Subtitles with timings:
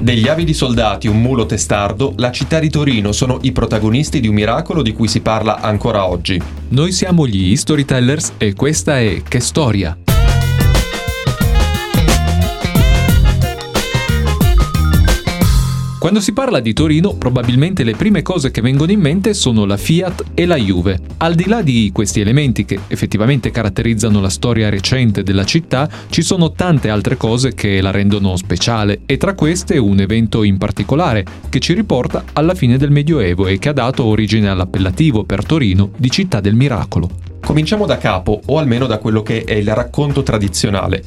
[0.00, 4.34] Degli avidi soldati, un mulo testardo, la città di Torino sono i protagonisti di un
[4.34, 6.40] miracolo di cui si parla ancora oggi.
[6.68, 9.98] Noi siamo gli Storytellers e questa è Che Storia?
[15.98, 19.76] Quando si parla di Torino, probabilmente le prime cose che vengono in mente sono la
[19.76, 21.00] Fiat e la Juve.
[21.16, 26.22] Al di là di questi elementi che effettivamente caratterizzano la storia recente della città, ci
[26.22, 31.24] sono tante altre cose che la rendono speciale e tra queste un evento in particolare
[31.48, 35.90] che ci riporta alla fine del Medioevo e che ha dato origine all'appellativo per Torino
[35.96, 37.10] di città del miracolo.
[37.44, 41.02] Cominciamo da capo, o almeno da quello che è il racconto tradizionale.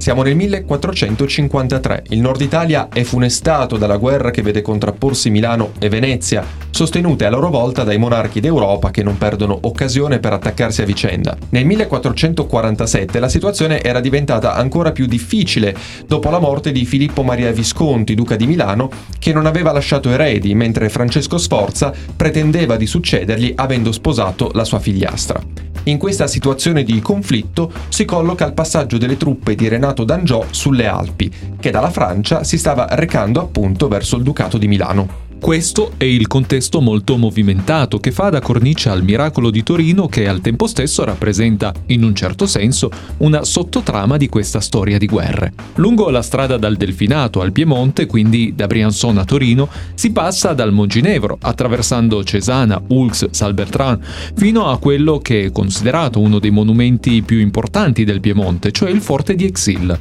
[0.00, 2.04] Siamo nel 1453.
[2.08, 7.28] Il nord Italia è funestato dalla guerra che vede contrapporsi Milano e Venezia, sostenute a
[7.28, 11.36] loro volta dai monarchi d'Europa che non perdono occasione per attaccarsi a vicenda.
[11.50, 17.52] Nel 1447 la situazione era diventata ancora più difficile dopo la morte di Filippo Maria
[17.52, 18.88] Visconti, duca di Milano,
[19.18, 24.78] che non aveva lasciato eredi, mentre Francesco Sforza pretendeva di succedergli avendo sposato la sua
[24.78, 25.69] figliastra.
[25.84, 30.86] In questa situazione di conflitto si colloca il passaggio delle truppe di Renato d'Angiò sulle
[30.86, 35.29] Alpi, che dalla Francia si stava recando appunto verso il Ducato di Milano.
[35.40, 40.28] Questo è il contesto molto movimentato che fa da cornice al miracolo di Torino che
[40.28, 45.54] al tempo stesso rappresenta, in un certo senso, una sottotrama di questa storia di guerre.
[45.76, 50.72] Lungo la strada dal Delfinato al Piemonte, quindi da Briançon a Torino, si passa dal
[50.72, 53.98] Monginevro, attraversando Cesana, Ulx, Salbertran,
[54.36, 59.00] fino a quello che è considerato uno dei monumenti più importanti del Piemonte, cioè il
[59.00, 59.98] forte di Exil.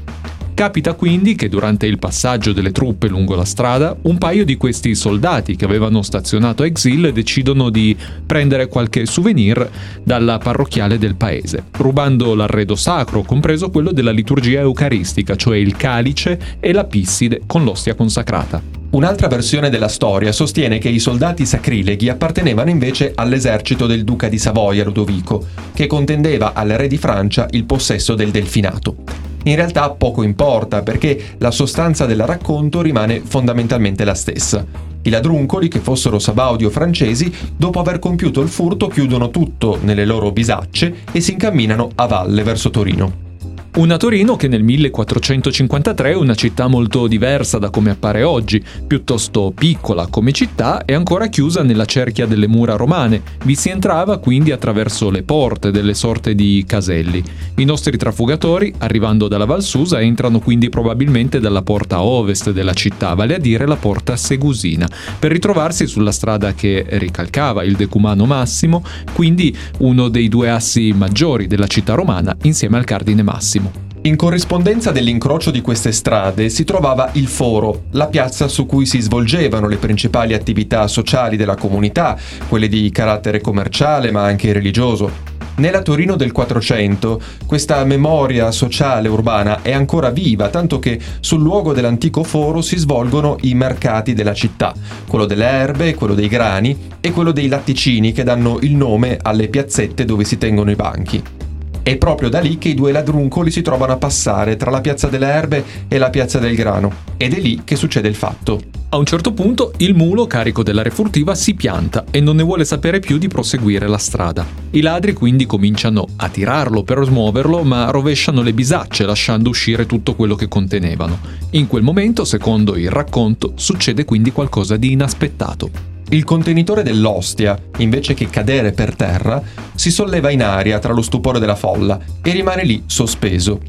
[0.59, 4.93] Capita quindi che durante il passaggio delle truppe lungo la strada, un paio di questi
[4.93, 9.69] soldati che avevano stazionato a Exil decidono di prendere qualche souvenir
[10.03, 16.57] dalla parrocchiale del paese, rubando l'arredo sacro, compreso quello della liturgia eucaristica, cioè il calice
[16.59, 18.61] e la pisside con l'ostia consacrata.
[18.89, 24.37] Un'altra versione della storia sostiene che i soldati sacrileghi appartenevano invece all'esercito del duca di
[24.37, 25.41] Savoia Ludovico,
[25.73, 31.35] che contendeva al re di Francia il possesso del Delfinato in realtà poco importa perché
[31.37, 34.65] la sostanza del racconto rimane fondamentalmente la stessa.
[35.01, 40.05] I ladruncoli, che fossero sabaudi o francesi, dopo aver compiuto il furto chiudono tutto nelle
[40.05, 43.28] loro bisacce e si incamminano a valle verso Torino.
[43.75, 49.53] Una Torino che nel 1453 è una città molto diversa da come appare oggi, piuttosto
[49.55, 53.21] piccola come città e ancora chiusa nella cerchia delle mura romane.
[53.45, 57.23] Vi si entrava quindi attraverso le porte delle sorte di caselli.
[57.57, 63.35] I nostri trafugatori, arrivando dalla Valsusa, entrano quindi probabilmente dalla porta ovest della città, vale
[63.35, 69.55] a dire la porta Segusina, per ritrovarsi sulla strada che ricalcava il Decumano Massimo, quindi
[69.77, 73.68] uno dei due assi maggiori della città romana insieme al Cardine Massimo.
[74.03, 79.01] In corrispondenza dell'incrocio di queste strade si trovava il foro, la piazza su cui si
[79.01, 82.17] svolgevano le principali attività sociali della comunità,
[82.47, 85.27] quelle di carattere commerciale ma anche religioso.
[85.57, 91.73] Nella Torino del 400 questa memoria sociale urbana è ancora viva, tanto che sul luogo
[91.73, 94.73] dell'antico foro si svolgono i mercati della città,
[95.09, 99.49] quello delle erbe, quello dei grani e quello dei latticini che danno il nome alle
[99.49, 101.48] piazzette dove si tengono i banchi.
[101.81, 105.07] È proprio da lì che i due ladruncoli si trovano a passare tra la piazza
[105.07, 106.91] delle erbe e la piazza del grano.
[107.17, 108.61] Ed è lì che succede il fatto.
[108.91, 112.65] A un certo punto il mulo carico della refurtiva si pianta e non ne vuole
[112.65, 114.45] sapere più di proseguire la strada.
[114.71, 120.15] I ladri quindi cominciano a tirarlo per smuoverlo, ma rovesciano le bisacce lasciando uscire tutto
[120.15, 121.19] quello che contenevano.
[121.51, 125.97] In quel momento, secondo il racconto, succede quindi qualcosa di inaspettato.
[126.11, 129.39] Il contenitore dell'ostia, invece che cadere per terra,
[129.75, 133.61] si solleva in aria tra lo stupore della folla e rimane lì sospeso.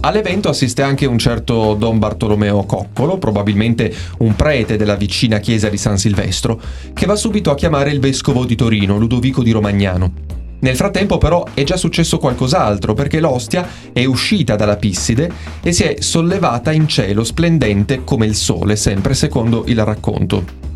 [0.00, 5.76] All'evento assiste anche un certo Don Bartolomeo Coccolo, probabilmente un prete della vicina chiesa di
[5.76, 6.60] San Silvestro,
[6.94, 10.12] che va subito a chiamare il vescovo di Torino, Ludovico di Romagnano.
[10.60, 15.82] Nel frattempo però è già successo qualcos'altro perché l'ostia è uscita dalla pisside e si
[15.82, 20.67] è sollevata in cielo splendente come il sole, sempre secondo il racconto.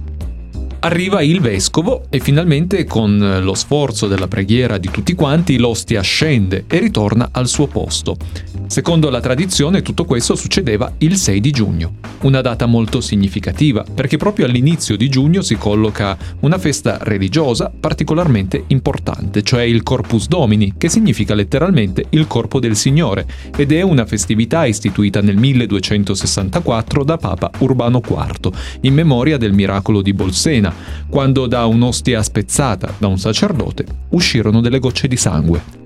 [0.85, 6.65] Arriva il vescovo e finalmente con lo sforzo della preghiera di tutti quanti l'ostia scende
[6.67, 8.17] e ritorna al suo posto.
[8.67, 14.17] Secondo la tradizione tutto questo succedeva il 6 di giugno, una data molto significativa perché
[14.17, 20.75] proprio all'inizio di giugno si colloca una festa religiosa particolarmente importante, cioè il Corpus Domini,
[20.79, 27.19] che significa letteralmente il corpo del Signore ed è una festività istituita nel 1264 da
[27.19, 28.51] Papa Urbano IV
[28.81, 30.72] in memoria del miracolo di Bolsena,
[31.09, 35.82] quando da un'ostia spezzata da un sacerdote uscirono delle gocce di sangue.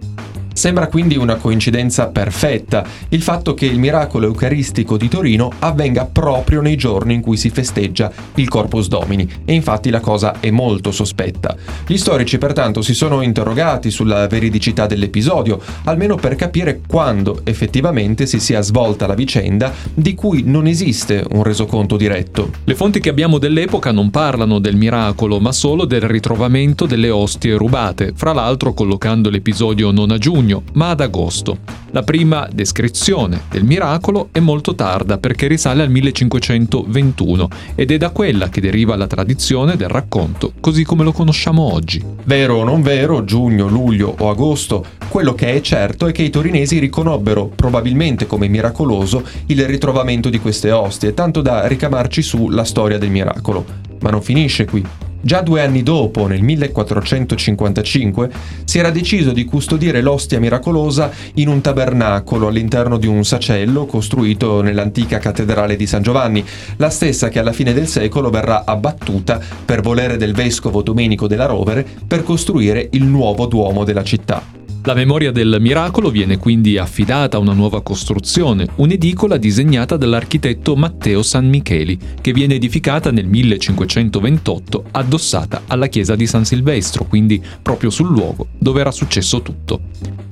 [0.57, 6.63] Sembra quindi una coincidenza perfetta il fatto che il miracolo eucaristico di Torino avvenga proprio
[6.63, 10.93] nei giorni in cui si festeggia il Corpus Domini e infatti la cosa è molto
[10.93, 11.55] sospetta.
[11.87, 18.41] Gli storici pertanto si sono interrogati sulla veridicità dell'episodio, almeno per capire quando effettivamente si
[18.41, 22.51] sia svolta la vicenda di cui non esiste un resoconto diretto.
[22.65, 27.59] Le fonti che abbiamo dell'epoca non parlano del miracolo, ma solo del ritrovamento delle ostie
[27.59, 31.59] rubate, fra l'altro collocando l'episodio non a giugno giugno, ma ad agosto.
[31.91, 38.11] La prima descrizione del miracolo è molto tarda perché risale al 1521 ed è da
[38.11, 42.03] quella che deriva la tradizione del racconto così come lo conosciamo oggi.
[42.25, 46.31] Vero o non vero, giugno, luglio o agosto, quello che è certo è che i
[46.31, 52.65] torinesi riconobbero probabilmente come miracoloso il ritrovamento di queste ostie, tanto da ricamarci su la
[52.65, 53.65] storia del miracolo.
[54.01, 55.06] Ma non finisce qui.
[55.21, 58.31] Già due anni dopo, nel 1455,
[58.65, 64.63] si era deciso di custodire l'ostia miracolosa in un tabernacolo all'interno di un sacello costruito
[64.63, 66.45] nell'antica cattedrale di San Giovanni,
[66.77, 71.47] la stessa che alla fine del secolo verrà abbattuta per volere del vescovo Domenico della
[71.47, 74.66] Rovere per costruire il nuovo duomo della città.
[74.87, 81.25] La memoria del miracolo viene quindi affidata a una nuova costruzione, un'edicola disegnata dall'architetto Matteo
[81.25, 87.91] San Micheli, che viene edificata nel 1528 addossata alla chiesa di San Silvestro, quindi proprio
[87.91, 89.81] sul luogo dove era successo tutto.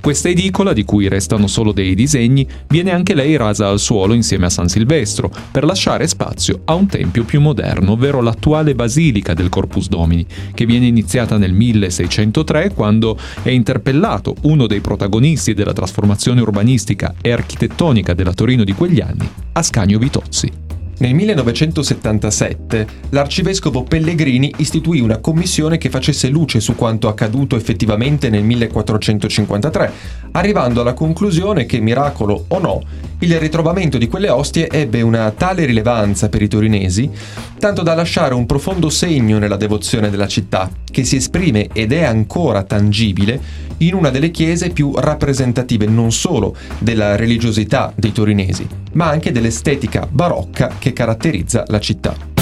[0.05, 4.45] Questa edicola, di cui restano solo dei disegni, viene anche lei rasa al suolo insieme
[4.45, 9.49] a San Silvestro, per lasciare spazio a un tempio più moderno, ovvero l'attuale basilica del
[9.49, 10.23] Corpus Domini,
[10.53, 17.31] che viene iniziata nel 1603 quando è interpellato uno dei protagonisti della trasformazione urbanistica e
[17.31, 20.64] architettonica della Torino di quegli anni, Ascanio Vitozzi.
[20.97, 28.43] Nel 1977 l'arcivescovo Pellegrini istituì una commissione che facesse luce su quanto accaduto effettivamente nel
[28.43, 29.91] 1453,
[30.31, 32.81] arrivando alla conclusione che, miracolo o no,
[33.19, 37.09] il ritrovamento di quelle ostie ebbe una tale rilevanza per i torinesi,
[37.59, 42.03] tanto da lasciare un profondo segno nella devozione della città, che si esprime ed è
[42.03, 49.09] ancora tangibile in una delle chiese più rappresentative non solo della religiosità dei torinesi, ma
[49.09, 52.34] anche dell'estetica barocca che caratterizza la città.